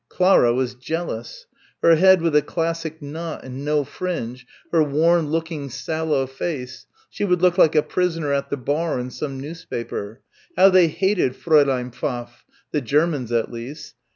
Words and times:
Clara 0.09 0.51
was 0.51 0.73
jealous. 0.73 1.45
Her 1.83 1.95
head 1.95 2.23
with 2.23 2.35
a 2.35 2.41
classic 2.41 3.03
knot 3.03 3.43
and 3.45 3.63
no 3.63 3.83
fringe, 3.83 4.47
her 4.71 4.81
worn 4.81 5.29
looking 5.29 5.69
sallow 5.69 6.25
face.... 6.25 6.87
She 7.11 7.23
would 7.23 7.43
look 7.43 7.59
like 7.59 7.75
a 7.75 7.83
"prisoner 7.83 8.33
at 8.33 8.49
the 8.49 8.57
bar" 8.57 8.97
in 8.99 9.11
some 9.11 9.39
newspaper. 9.39 10.21
How 10.57 10.69
they 10.69 10.87
hated 10.87 11.35
Fräulein 11.39 11.93
Pfaff. 11.93 12.45
The 12.71 12.81
Germans 12.81 13.31
at 13.31 13.51
least. 13.51 13.93